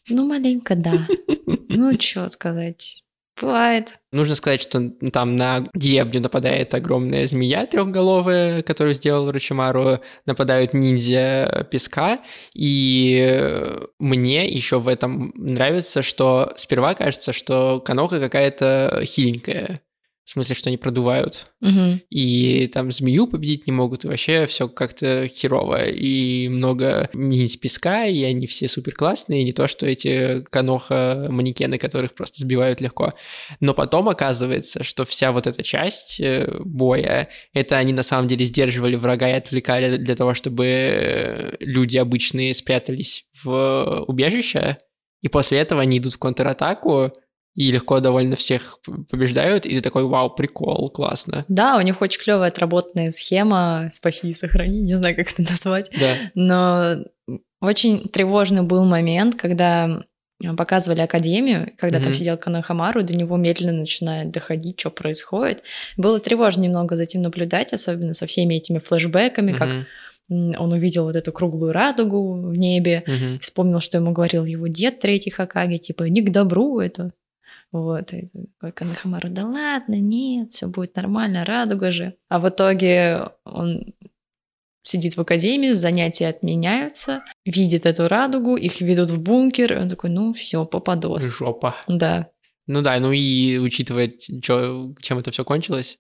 [0.09, 1.07] Ну, маленько, да.
[1.75, 3.02] Ну, что сказать.
[3.41, 3.99] Бывает.
[4.13, 11.67] Нужно сказать, что там на деревню нападает огромная змея трехголовая, которую сделал Рочимару, нападают ниндзя
[11.71, 12.21] песка,
[12.55, 19.81] и мне еще в этом нравится, что сперва кажется, что Канока какая-то хиленькая,
[20.25, 21.51] В смысле, что они продувают.
[21.61, 22.01] Мгм.
[22.09, 25.87] И там змею победить не могут, и вообще все как-то херово.
[25.89, 32.15] И много низ песка, и они все супер классные, не то, что эти каноха-манекены, которых
[32.15, 33.15] просто сбивают легко.
[33.59, 38.47] Но потом оказывается, что вся вот эта часть э, боя, это они на самом деле
[38.47, 44.79] сдерживали врага и отвлекали для того, чтобы э, люди обычные спрятались в убежище,
[45.21, 47.13] и после этого они идут в контратаку,
[47.55, 48.79] и легко довольно всех
[49.11, 51.45] побеждают, и ты такой, вау, прикол, классно.
[51.49, 55.91] Да, у них очень клевая отработанная схема «Спаси и сохрани», не знаю, как это назвать.
[55.99, 56.15] Да.
[56.35, 60.03] Но очень тревожный был момент, когда
[60.57, 62.15] показывали Академию, когда там Мгм.
[62.15, 65.63] сидел Канахамару, до него медленно начинает доходить, что происходит.
[65.97, 69.87] Было тревожно немного за этим наблюдать, особенно со всеми этими флешбэками, как Мгм,
[70.31, 73.39] м, он увидел вот эту круглую радугу в небе, мгм.
[73.39, 77.13] вспомнил, что ему говорил его дед третий Хакаги, типа, не к добру это.
[77.73, 78.29] Вот, и
[78.61, 82.15] такой Канахамару, да ладно, нет, все будет нормально, радуга же.
[82.29, 83.95] А в итоге он
[84.83, 90.11] сидит в академии, занятия отменяются, видит эту радугу, их ведут в бункер, и он такой,
[90.11, 91.35] ну все, попадос.
[91.39, 91.77] Жопа.
[91.89, 92.29] Да.
[92.67, 95.99] Ну да, ну и учитывая, чё- чем это все кончилось,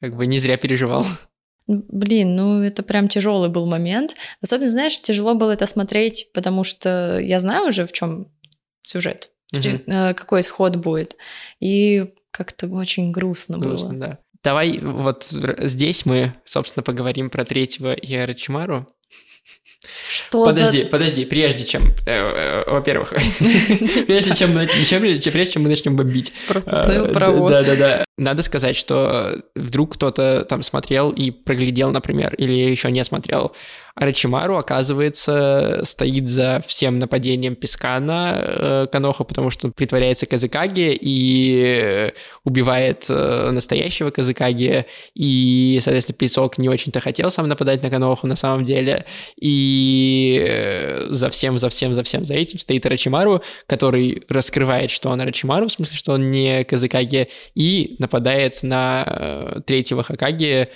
[0.00, 1.06] как бы не зря переживал.
[1.66, 4.14] Блин, ну это прям тяжелый был момент.
[4.42, 8.30] Особенно, знаешь, тяжело было это смотреть, потому что я знаю уже, в чем
[8.82, 9.30] сюжет,
[9.86, 11.16] э, какой исход будет.
[11.60, 13.98] И как-то очень грустно, Грустно, было.
[13.98, 14.18] да.
[14.44, 18.86] Давай вот здесь мы, собственно, поговорим про третьего Арачимару.
[20.08, 23.10] Что Подожди, подожди, прежде чем, э, э, во-первых,
[24.06, 25.00] прежде чем, мы- чем-
[25.32, 26.32] прежде чем мы начнем бомбить.
[26.46, 26.52] за...
[26.52, 27.50] Просто остановил А, паровоз.
[27.52, 28.04] Да, да, да.
[28.18, 33.52] Надо сказать, что вдруг кто-то там смотрел и проглядел, например, или еще не смотрел.
[33.98, 40.96] Арачимару, оказывается, стоит за всем нападением песка на э, Каноху, потому что он притворяется Казыкаги
[41.00, 42.12] и
[42.44, 48.36] убивает э, настоящего Казыкаги, и, соответственно, песок не очень-то хотел сам нападать на Каноху на
[48.36, 49.04] самом деле,
[49.40, 55.10] и э, за всем, за всем, за всем за этим стоит Арачимару, который раскрывает, что
[55.10, 60.68] он Арачимару, в смысле, что он не Казыкаги, и нападает на э, третьего Хакаги,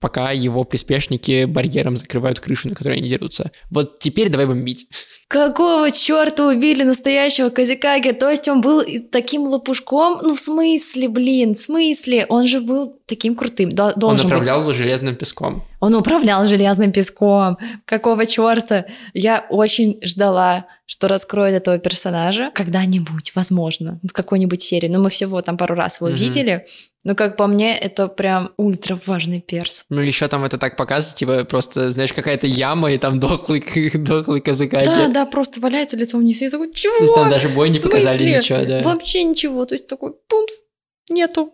[0.00, 3.52] пока его приспешники барьером закрывают крышу, на которой они дерутся.
[3.70, 4.86] Вот теперь давай бомбить.
[5.28, 8.10] Какого черта убили настоящего Казикаги?
[8.12, 8.82] То есть он был
[9.12, 10.18] таким лопушком?
[10.22, 12.26] Ну, в смысле, блин, в смысле?
[12.28, 13.70] Он же был таким крутым.
[13.72, 14.76] До- Он должен быть.
[14.76, 15.64] железным песком.
[15.80, 17.58] Он управлял железным песком.
[17.84, 18.86] Какого черта?
[19.12, 24.88] Я очень ждала, что раскроют этого персонажа когда-нибудь, возможно, в какой-нибудь серии.
[24.88, 26.18] Но мы всего там пару раз его Мгм.
[26.18, 26.66] видели.
[27.04, 29.84] Но, как по мне, это прям ультра важный перс.
[29.90, 33.60] Ну, еще там это так показывает, типа, просто, знаешь, какая-то яма, и там дохлый,
[33.94, 34.86] дохлый Казыкаги.
[34.86, 36.40] Да, да, просто валяется лицом вниз.
[36.40, 36.96] И я такой, чего?
[36.96, 38.80] То есть там даже бой не показали ничего, да.
[38.82, 39.66] Вообще ничего.
[39.66, 40.62] То есть такой, пумс,
[41.10, 41.52] нету,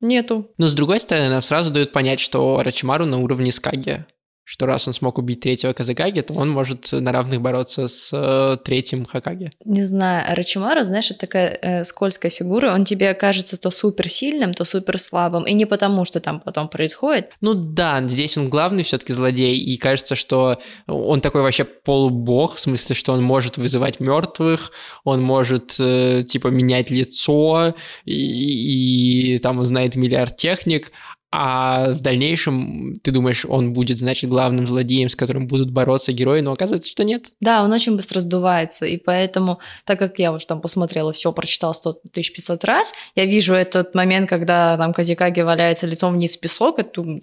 [0.00, 0.52] нету.
[0.58, 4.06] Но с другой стороны, нам сразу дают понять, что Арачимару на уровне Скаги.
[4.50, 8.56] Что раз он смог убить третьего Казакаги, то он может на равных бороться с э,
[8.64, 9.52] третьим Хакаги.
[9.64, 14.52] Не знаю, Рачимару, знаешь, это такая э, скользкая фигура, он тебе кажется то супер сильным,
[14.52, 17.30] то супер слабым, и не потому, что там потом происходит.
[17.40, 20.58] Ну да, здесь он главный все-таки злодей, и кажется, что
[20.88, 24.72] он такой вообще полубог, в смысле, что он может вызывать мертвых,
[25.04, 30.90] он может э, типа менять лицо, и, и там он знает миллиард техник,
[31.32, 36.40] а в дальнейшем ты думаешь, он будет, значит, главным злодеем, с которым будут бороться герои,
[36.40, 37.26] но оказывается, что нет.
[37.40, 41.72] Да, он очень быстро сдувается, и поэтому, так как я уже там посмотрела все, прочитала
[41.72, 46.78] 100 500 раз, я вижу этот момент, когда там Казикаги валяется лицом вниз в песок,
[46.92, 47.20] думаю,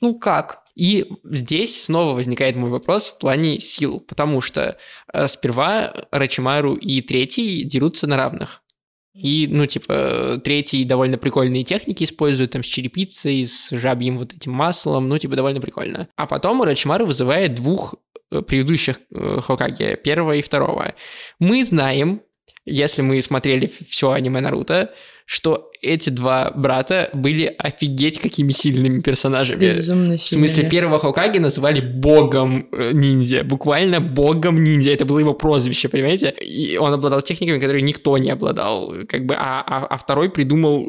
[0.00, 0.64] ну как?
[0.74, 4.76] И здесь снова возникает мой вопрос в плане сил, потому что
[5.12, 8.63] э, сперва Рачимару и третий дерутся на равных.
[9.14, 14.52] И, ну, типа, третий довольно прикольные техники использует, там, с черепицей, с жабьим вот этим
[14.52, 16.08] маслом, ну, типа, довольно прикольно.
[16.16, 17.94] А потом Рачимару вызывает двух
[18.32, 20.94] э, предыдущих э, Хокаге, первого и второго.
[21.38, 22.22] Мы знаем,
[22.64, 24.92] если мы смотрели все аниме Наруто,
[25.26, 29.60] что эти два брата были офигеть какими сильными персонажами.
[29.60, 35.34] Безумно В смысле, первого Хокаги называли богом э, ниндзя, буквально богом ниндзя, это было его
[35.34, 36.30] прозвище, понимаете?
[36.40, 40.86] И он обладал техниками, которые никто не обладал, как бы, а, а, а второй придумал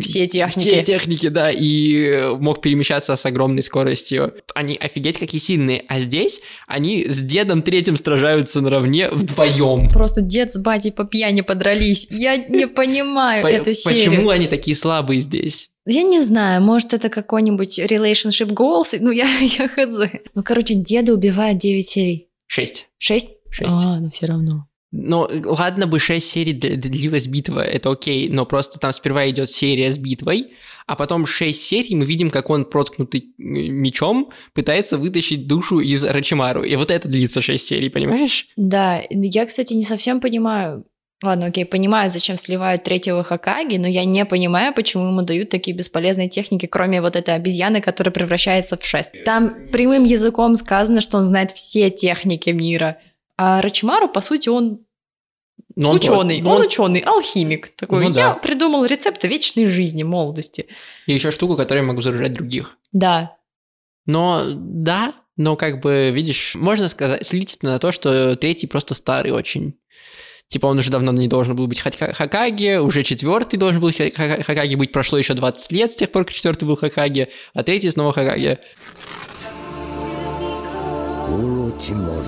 [0.00, 0.68] Все техники.
[0.68, 4.32] все техники, да, и э, мог перемещаться с огромной скоростью.
[4.54, 9.88] Они офигеть какие сильные, а здесь они с дедом третьим сражаются наравне вдвоем.
[9.88, 12.06] Просто дед с батей по пьяни подрались.
[12.10, 14.10] Я не понимаю По- эту серию.
[14.10, 15.70] Почему они такие слабые здесь?
[15.84, 18.96] Я не знаю, может, это какой-нибудь relationship goals?
[19.00, 19.98] Ну, я, я хз.
[20.34, 22.28] Ну, короче, деда убивает 9 серий.
[22.46, 22.88] Шесть.
[22.98, 23.26] 6?
[23.50, 23.70] Шесть.
[23.70, 24.68] А, ну все равно.
[24.94, 29.90] Ну, ладно бы 6 серий длилась битва, это окей, но просто там сперва идет серия
[29.90, 30.52] с битвой,
[30.86, 36.62] а потом 6 серий мы видим, как он, проткнутый мечом, пытается вытащить душу из Рачимару.
[36.62, 38.48] И вот это длится 6 серий, понимаешь?
[38.56, 40.84] Да, я, кстати, не совсем понимаю.
[41.22, 45.76] Ладно, окей, понимаю, зачем сливают третьего Хакаги, но я не понимаю, почему ему дают такие
[45.76, 49.12] бесполезные техники, кроме вот этой обезьяны, которая превращается в шест.
[49.24, 52.98] Там прямым языком сказано, что он знает все техники мира.
[53.36, 54.80] А Рачимару, по сути, он
[55.76, 57.68] Но он ученый, но он, он- ученый, алхимик.
[57.76, 58.34] Такой, Ну я да.
[58.34, 60.66] придумал рецепт вечной жизни, молодости.
[61.06, 62.76] И еще штуку, которой я могу заряжать других.
[62.92, 63.36] Да,
[64.06, 69.30] Но да, но как бы, видишь, можно сказать, слить на то, что третий просто старый
[69.32, 69.74] очень.
[70.51, 74.09] Типа он уже давно не должен был быть Хака- Хакаги, уже четвертый должен был Ха-
[74.15, 77.63] Ха- Хакаги быть, прошло еще 20 лет с тех пор, как четвертый был Хакаги, а
[77.63, 78.57] третий снова Хакаги.
[81.29, 82.23] オロチマル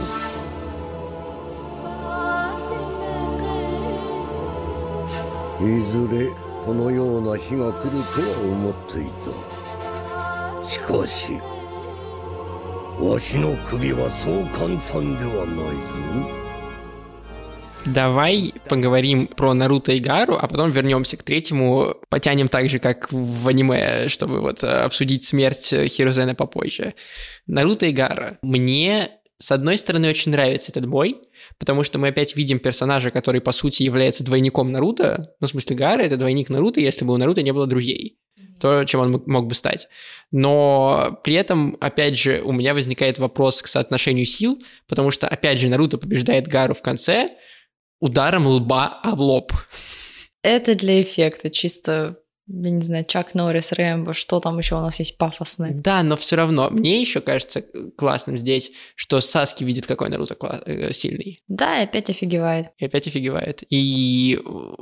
[5.62, 6.30] いずれ
[6.66, 9.06] このような日が来るとは思ってい
[10.64, 11.34] たしかし
[13.00, 15.76] わしの首はそう簡単ではない
[16.28, 16.43] ぞ
[17.87, 23.13] Давай поговорим про Наруто и Гару, а потом вернемся к третьему, потянем так же, как
[23.13, 26.95] в аниме, чтобы вот э, обсудить смерть э, Хирозена попозже.
[27.47, 28.39] Наруто и Гара.
[28.41, 31.17] Мне, с одной стороны, очень нравится этот бой,
[31.59, 35.35] потому что мы опять видим персонажа, который, по сути, является двойником Наруто.
[35.41, 38.19] Ну, в смысле, Гара— это двойник Наруто, если бы у Наруто не было друзей.
[38.61, 39.89] То, чем он мог- мог бы стать.
[40.31, 45.59] Но при этом, опять же, у меня возникает вопрос к соотношению сил, потому что, опять
[45.59, 47.31] же, Наруто побеждает Гару в конце
[48.01, 49.53] ударом лба об лоб.
[50.43, 54.99] это для эффекта, чисто, я не знаю, Чак Норрис, Рэмбо, что там еще у нас
[54.99, 55.71] есть пафосное.
[55.73, 57.65] Да, но все равно, мне еще кажется
[57.97, 61.41] классным здесь, что Саски видит, какой Наруто кла- э, сильный.
[61.49, 62.67] Да, и опять офигевает.
[62.77, 63.63] И опять офигевает.
[63.71, 64.39] И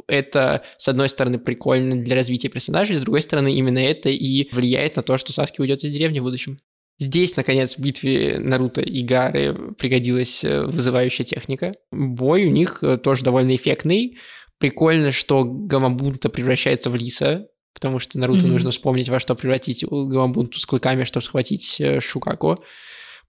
[0.08, 4.96] это, с одной стороны, прикольно для развития персонажей, с другой стороны, именно это и влияет
[4.96, 6.58] на то, что Саски уйдет из деревни в будущем.
[6.98, 11.72] Здесь, наконец, в битве Наруто и Гары пригодилась э, вызывающая техника.
[11.90, 14.18] Бой у них э, тоже довольно эффектный.
[14.58, 18.52] Прикольно, что Гамабунта превращается в лиса, потому что Наруто Мгм.
[18.52, 22.62] нужно вспомнить, во что превратить Гамабунту с клыками, чтобы схватить э, Шукаку.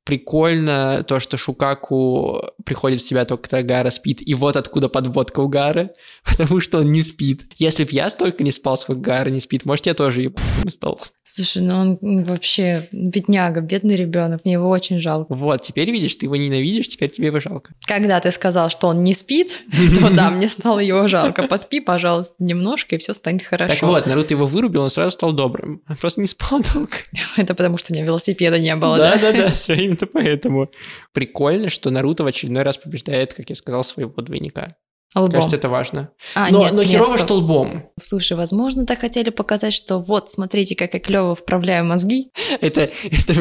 [0.05, 5.39] Прикольно то, что Шукаку приходит в себя только когда Гара спит, и вот откуда подводка
[5.39, 5.91] у Гары,
[6.25, 7.43] потому что он не спит.
[7.57, 10.99] Если б я столько не спал, сколько Гара не спит, может, я тоже ебаным стал.
[11.23, 15.33] Слушай, ну он м, вообще бедняга, бедный ребенок, мне его очень жалко.
[15.33, 17.73] Вот, теперь видишь, ты его ненавидишь, теперь тебе его жалко.
[17.85, 19.57] Когда ты сказал, что он не спит,
[19.95, 21.43] то да, мне стало его жалко.
[21.47, 23.73] Поспи, пожалуйста, немножко, и все станет хорошо.
[23.73, 25.81] Так вот, Наруто его вырубил, он сразу стал добрым.
[25.87, 26.91] Он просто не спал долго.
[27.37, 29.15] Это потому, что у меня велосипеда не было, да?
[29.15, 30.69] Да-да-да, все именно поэтому.
[31.13, 34.75] Прикольно, что Наруто в очередной раз побеждает, как я сказал, своего двойника.
[35.15, 35.31] Лбом.
[35.31, 36.09] Кажется, это важно.
[36.33, 37.19] А, но нет, но нет, херово, стоп.
[37.19, 37.91] что лбом.
[37.99, 42.31] Слушай, возможно, так хотели показать, что вот, смотрите, как я клево вправляю мозги.
[42.61, 43.33] Это, это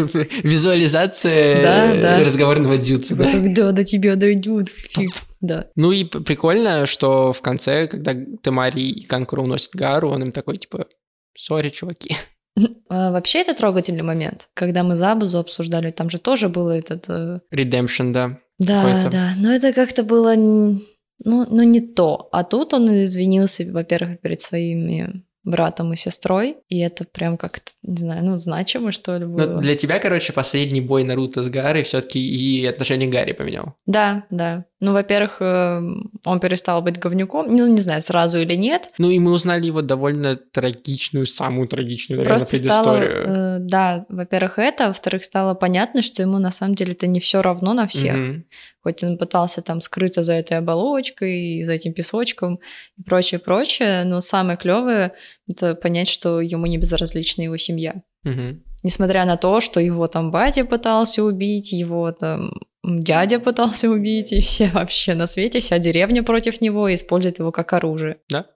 [0.43, 2.21] визуализация Да, э, да.
[2.25, 3.25] разговорного дзюцу, да?
[3.25, 4.69] Когда до тебя дойдут.
[4.69, 5.09] Фи.
[5.41, 5.69] Да.
[5.75, 10.59] Ну и прикольно, что в конце, когда Тамари и Канкура уносят Гару, он им такой,
[10.59, 10.87] типа,
[11.35, 12.17] сори, чуваки.
[12.89, 14.49] А, Вообще это трогательный момент.
[14.55, 17.07] Когда мы Забузу обсуждали, там же тоже было этот...
[17.09, 18.39] э, Redemption, да.
[18.59, 19.11] Да, Какой-то.
[19.11, 20.77] да, но это как-то было, ну,
[21.25, 22.29] ну не то.
[22.33, 27.97] А тут он извинился, во-первых, перед своими братом и сестрой, и это прям как-то, не
[27.97, 29.59] знаю, ну, значимо, что ли, Но было.
[29.59, 33.75] для тебя, короче, последний бой Наруто с Гарой все-таки и отношение Гарри поменял.
[33.87, 34.67] Да, да.
[34.83, 35.81] Ну, во-первых, э,
[36.25, 38.91] он перестал быть говнюком, ну, не знаю, сразу или нет.
[38.99, 43.25] Ну и мы узнали его довольно трагичную, самую трагичную, наверное, Просто стало, предысторию.
[43.29, 47.43] э, да, во-первых, это, во-вторых, стало понятно, что ему на самом деле это не все
[47.43, 48.17] равно на всех.
[48.17, 48.45] Мгм.
[48.83, 52.59] Хоть он пытался там скрыться за этой оболочкой, за этим песочком
[52.99, 55.13] и прочее, прочее, но самое клевое
[55.49, 58.03] это понять, что ему не безразлична его семья.
[58.25, 58.65] Мгм.
[58.83, 62.53] Несмотря на то, что его там батя пытался убить, его там
[62.85, 67.53] дядя пытался убить, и все вообще на свете, вся деревня против него и использует его
[67.53, 68.19] как оружие.
[68.29, 68.47] Да.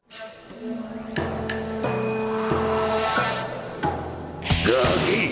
[4.66, 5.30] Гаги,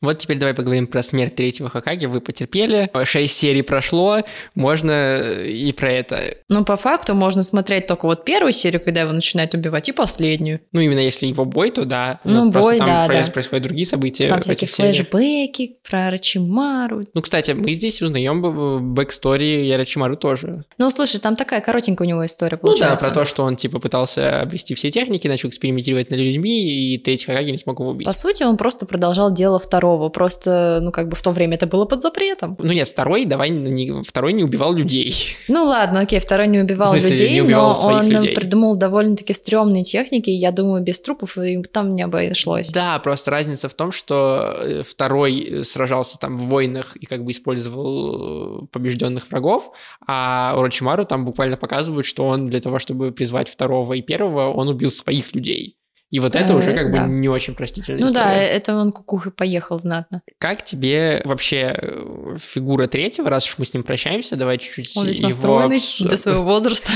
[0.00, 2.06] Вот теперь давай поговорим про смерть Третьего Хокаге.
[2.06, 4.20] Вы потерпели, шесть серий прошло,
[4.54, 6.36] можно и про это.
[6.48, 10.60] Ну, по факту можно смотреть только вот первую серию, когда его начинают убивать, и последнюю.
[10.72, 12.20] Ну, именно если его бой, то да.
[12.24, 13.32] Ну, просто бой, там да, проис- да.
[13.32, 17.04] происходят другие события Там всякие флешбеки про Орочимару.
[17.12, 20.64] Ну, кстати, мы здесь узнаем б- backstory Орочимару тоже.
[20.78, 23.08] Ну, слушай, там такая коротенькая у него история Ну да, получается.
[23.08, 27.26] про то, что он, типа, пытался обрести все техники, начал экспериментировать над людьми, и Третий
[27.26, 28.06] Хокаге не смог его убить.
[28.06, 29.87] По сути, он просто продолжал дело второго.
[30.10, 32.56] Просто, ну, как бы в то время это было под запретом.
[32.58, 35.14] Ну нет, второй, давай, не, второй не убивал людей.
[35.48, 38.34] Ну ладно, окей, второй не убивал смысле, людей, не убивал но он людей.
[38.34, 42.70] придумал довольно-таки стрёмные техники, я думаю, без трупов и там не обошлось.
[42.70, 47.24] Да, просто разница в том, что э, второй э, сражался там в войнах и как
[47.24, 49.70] бы использовал э, побежденных врагов,
[50.06, 54.68] а Урочимару там буквально показывают, что он для того, чтобы призвать второго и первого, он
[54.68, 55.77] убил своих людей.
[56.10, 57.04] И вот это Э, уже это как да.
[57.06, 58.46] бы не очень простительная Ну да, история.
[58.48, 60.22] это он кукухой поехал знатно.
[60.38, 65.06] Как тебе вообще э, фигура третьего, раз уж мы с ним прощаемся, давай чуть-чуть Он
[65.06, 66.90] весьма его стройный обс- для своего возраста.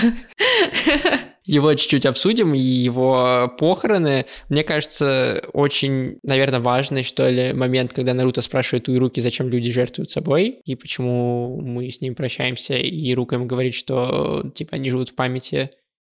[1.44, 4.26] его чуть-чуть обсудим, и его похороны.
[4.48, 9.70] Мне кажется, очень, наверное, важный, что ли, момент, когда Наруто спрашивает у Ируки, зачем люди
[9.72, 14.90] жертвуют собой, и почему мы с ним прощаемся, и Ирука ему говорит, что, типа, они
[14.90, 15.70] живут в памяти,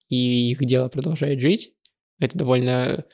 [0.08, 1.70] и их дело продолжает жить.
[2.20, 3.04] Это довольно,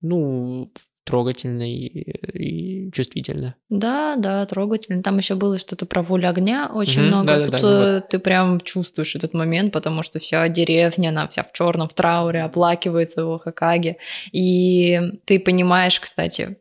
[0.00, 0.72] ну,
[1.04, 3.56] трогательно и, и чувствительно.
[3.68, 5.02] Да, да, трогательно.
[5.02, 7.26] Там еще было что-то про волю огня очень Мгм, много.
[7.26, 11.42] да-да-да, Тут ну э, ты прям чувствуешь этот момент, потому что вся деревня, она вся
[11.42, 13.96] в черном, в трауре, оплакивает своего Хакаги.
[14.32, 16.56] И ты понимаешь, кстати,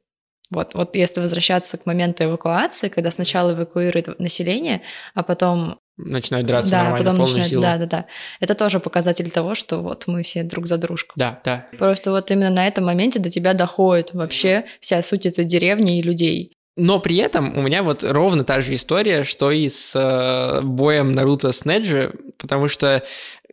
[0.52, 4.82] вот, вот если возвращаться к моменту эвакуации, когда сначала эвакуируют население,
[5.14, 7.62] а потом Начинают драться да, нормально, потом полную начинают, силу.
[7.62, 8.06] да, да, да.
[8.40, 11.14] Это тоже показатель того, что вот мы все друг за дружку.
[11.18, 11.68] Да, да.
[11.78, 16.02] Просто вот именно на этом моменте до тебя доходит вообще вся суть этой деревни и
[16.02, 16.54] людей.
[16.78, 21.12] Но при этом у меня вот ровно та же история, что и с э, боем
[21.12, 23.04] Наруто с Неджи, потому что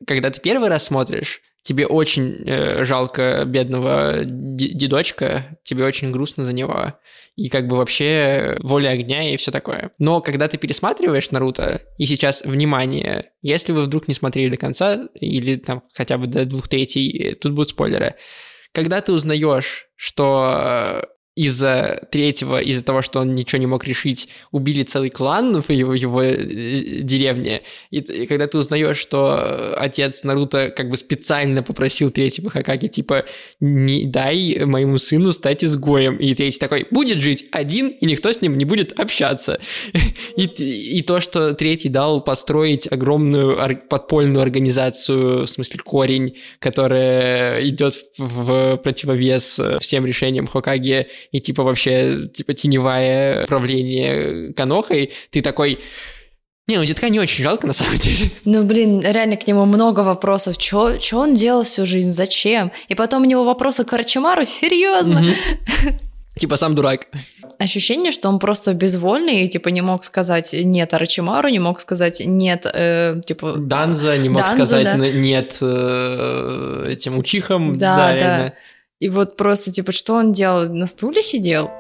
[0.07, 6.55] когда ты первый раз смотришь, тебе очень э, жалко бедного дедочка, тебе очень грустно за
[6.55, 6.95] него,
[7.35, 9.91] и как бы вообще воля огня и все такое.
[9.99, 15.09] Но когда ты пересматриваешь Наруто, и сейчас, внимание, если вы вдруг не смотрели до конца,
[15.14, 18.14] или там хотя бы до двух третий, тут будут спойлеры,
[18.73, 21.05] когда ты узнаешь, что
[21.37, 25.93] из-за третьего, из-за того, что он ничего не мог решить, убили целый клан в его,
[25.93, 27.61] его э, деревне.
[27.91, 33.26] И, и когда ты узнаешь, что отец Наруто как бы специально попросил третьего Хакаги, типа,
[33.61, 36.16] не дай моему сыну стать изгоем.
[36.16, 39.61] И третий такой, будет жить один, и никто с ним не будет общаться.
[40.37, 47.66] И, и то, что третий дал построить огромную ор- подпольную организацию, в смысле корень, которая
[47.66, 55.12] идет в, в противовес э, всем решениям Хокаги и типа вообще типа теневое правление Канохой,
[55.31, 55.81] ты такой...
[56.68, 58.33] Не, ну детка не очень жалко на самом деле.
[58.45, 60.59] Ну, блин, реально к нему много вопросов.
[60.59, 62.11] Чё, чё он делал всю жизнь?
[62.11, 62.72] Зачем?
[62.89, 64.45] И потом у него вопросы к Арчимару?
[64.45, 65.22] Серьезно?
[66.37, 67.07] Типа сам дурак.
[67.59, 72.20] Ощущение, что он просто безвольный и, типа, не мог сказать нет Арчимару, не мог сказать
[72.27, 73.55] нет, э, типа...
[73.57, 74.97] Данза не мог Данза, сказать да.
[74.97, 77.72] нет э, этим учихам.
[77.72, 78.53] Да, Да, да.
[78.99, 80.66] И вот просто, типа, что он делал?
[80.72, 81.70] На стуле сидел?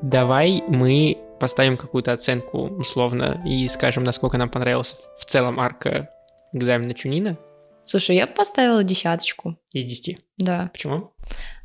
[0.00, 6.08] Давай мы поставим какую-то оценку условно и скажем, насколько нам понравился в целом арка
[6.52, 7.36] экзамена Чунина
[7.88, 9.56] Слушай, я бы поставила десяточку.
[9.72, 10.18] из 10.
[10.36, 10.68] Да.
[10.72, 11.12] Почему?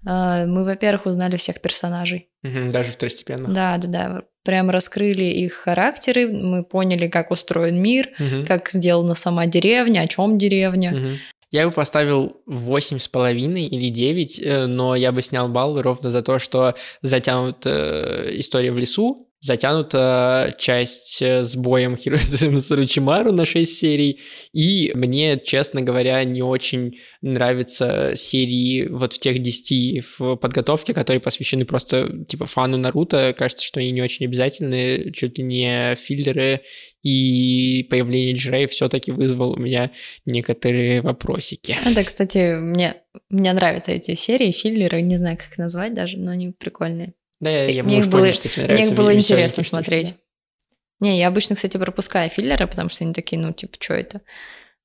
[0.05, 2.29] А, Мы, во-первых, узнали всех персонажей.
[2.43, 3.51] Мгм, даже второстепенных.
[3.53, 4.21] Да, да, да.
[4.43, 8.45] Прям раскрыли их характеры, мы поняли, как устроен мир, Мгм.
[8.45, 10.91] как сделана сама деревня, о чем деревня.
[10.91, 11.11] Мгм.
[11.51, 16.09] Я бы поставил восемь с половиной или 9, э, но я бы снял балл ровно
[16.09, 23.33] за то, что затянута э, история в лесу, затянута часть э, с боем Хиросена Саручимару
[23.33, 24.21] на 6 серий,
[24.53, 31.19] и мне, честно говоря, не очень нравятся серии вот в тех 10 в подготовке, которые
[31.19, 33.35] посвящены просто типа фану Наруто.
[33.37, 36.61] Кажется, что они не очень обязательны, чуть ли не филлеры,
[37.01, 39.91] и появление Джирей все-таки вызвал у меня
[40.25, 41.75] некоторые вопросики.
[41.85, 42.95] Это, кстати, мне,
[43.29, 47.13] мне нравятся эти серии, филлеры, не знаю, как назвать даже, но они прикольные.
[47.43, 50.09] Да, я, я Мне их было- что тебе Мне нравятся их было интересно смотреть.
[50.11, 51.07] да.
[51.07, 54.21] Не, я обычно, кстати, пропускаю филлеры, потому что они такие, ну, типа, что это?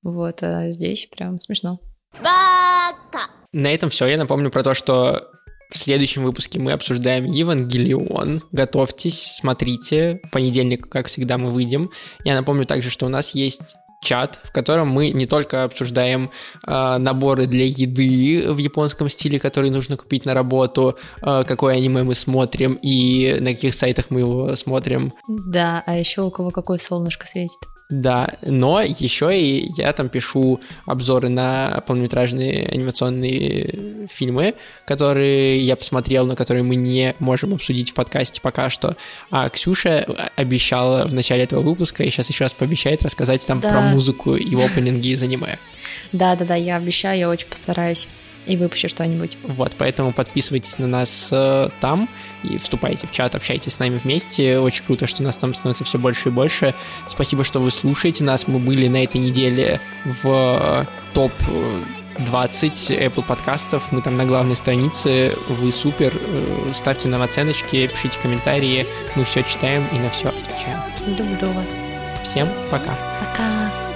[0.03, 1.81] Вот, а здесь прям смешно.
[2.23, 3.21] バーカ
[3.53, 4.07] На этом все.
[4.07, 5.31] Я напомню про то, что
[5.71, 8.43] В следующем выпуске мы обсуждаем Евангелион.
[8.53, 10.19] Готовьтесь, смотрите.
[10.25, 11.91] В понедельник, как всегда, мы выйдем.
[12.25, 16.31] Я напомню также, что у нас есть чат, в котором мы не только обсуждаем
[16.67, 22.03] э, наборы для еды в японском стиле, которые нужно купить на работу, э, какое аниме
[22.03, 25.13] мы смотрим и на каких сайтах мы его смотрим.
[25.29, 27.59] Да, а еще у кого какое солнышко светит.
[27.91, 36.27] Да, но еще и я там пишу обзоры на полнометражные анимационные фильмы, которые я посмотрел,
[36.27, 38.97] но которые мы не можем обсудить в подкасте пока что.
[39.31, 43.71] А Ксюша обещала в начале этого выпуска, и сейчас еще раз пообещает рассказать там Да.
[43.71, 45.59] про музыку и опенинги из аниме.
[46.13, 48.07] Да-да-да, я обещаю, я очень постараюсь
[48.49, 49.37] и выпущу что-нибудь.
[49.43, 52.09] Вот, поэтому подписывайтесь на нас э, там
[52.43, 54.59] и вступайте в чат, общайтесь с нами вместе.
[54.59, 56.75] Очень круто, что нас там становится все больше и больше.
[57.07, 58.49] Спасибо, что вы слушаете нас.
[58.49, 61.83] Мы были на этой неделе в топ э,
[62.19, 63.93] 20 Apple подкастов.
[63.93, 65.33] Мы там на главной странице.
[65.49, 66.13] Вы супер.
[66.15, 68.87] Э, Ставьте нам оценочки, пишите комментарии.
[69.15, 70.81] Мы все читаем и на все отвечаем.
[71.07, 71.77] Люблю вас.
[72.25, 72.97] Всем пока.
[73.21, 73.88] Пока.